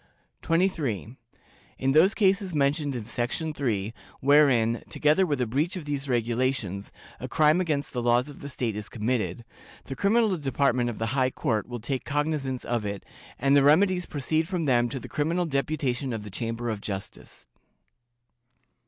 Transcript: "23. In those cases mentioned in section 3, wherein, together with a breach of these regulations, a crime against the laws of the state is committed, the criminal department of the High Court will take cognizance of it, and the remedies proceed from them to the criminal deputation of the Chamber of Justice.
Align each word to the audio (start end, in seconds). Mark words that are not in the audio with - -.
"23. 0.41 1.15
In 1.77 1.91
those 1.91 2.15
cases 2.15 2.55
mentioned 2.55 2.95
in 2.95 3.05
section 3.05 3.53
3, 3.53 3.93
wherein, 4.19 4.81
together 4.89 5.27
with 5.27 5.39
a 5.39 5.45
breach 5.45 5.75
of 5.75 5.85
these 5.85 6.09
regulations, 6.09 6.91
a 7.19 7.27
crime 7.27 7.61
against 7.61 7.93
the 7.93 8.01
laws 8.01 8.27
of 8.27 8.39
the 8.39 8.49
state 8.49 8.75
is 8.75 8.89
committed, 8.89 9.45
the 9.83 9.95
criminal 9.95 10.35
department 10.39 10.89
of 10.89 10.97
the 10.97 11.13
High 11.13 11.29
Court 11.29 11.67
will 11.67 11.79
take 11.79 12.03
cognizance 12.03 12.65
of 12.65 12.83
it, 12.83 13.05
and 13.37 13.55
the 13.55 13.61
remedies 13.61 14.07
proceed 14.07 14.47
from 14.47 14.63
them 14.63 14.89
to 14.89 14.99
the 14.99 15.07
criminal 15.07 15.45
deputation 15.45 16.13
of 16.13 16.23
the 16.23 16.31
Chamber 16.31 16.71
of 16.71 16.81
Justice. 16.81 17.45